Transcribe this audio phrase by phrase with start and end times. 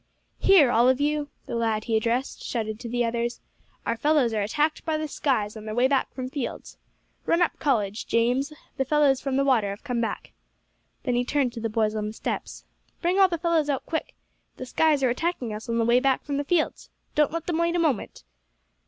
[0.39, 3.39] "Here, all of you," the lad he addressed shouted to the others;
[3.85, 6.79] "our fellows are attacked by the 'skies' on their way back from fields.
[7.27, 10.31] Run up College, James; the fellows from the water have come back."
[11.03, 12.65] Then he turned to the boys on the steps,
[13.03, 14.15] "Bring all the fellows out quick;
[14.57, 16.89] the 'skies' are attacking us on the way back from the fields.
[17.13, 18.23] Don't let them wait a moment."